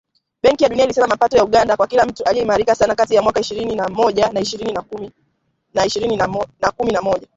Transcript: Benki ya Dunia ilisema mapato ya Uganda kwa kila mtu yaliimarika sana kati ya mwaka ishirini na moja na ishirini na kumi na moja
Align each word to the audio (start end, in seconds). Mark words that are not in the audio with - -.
Benki 0.43 0.63
ya 0.63 0.69
Dunia 0.69 0.83
ilisema 0.85 1.07
mapato 1.07 1.37
ya 1.37 1.43
Uganda 1.43 1.77
kwa 1.77 1.87
kila 1.87 2.05
mtu 2.05 2.23
yaliimarika 2.23 2.75
sana 2.75 2.95
kati 2.95 3.15
ya 3.15 3.21
mwaka 3.21 3.39
ishirini 3.39 3.75
na 3.75 3.87
moja 3.89 4.29
na 4.31 4.39
ishirini 4.39 4.71
na 4.71 6.69
kumi 6.77 6.91
na 6.91 7.01
moja 7.01 7.27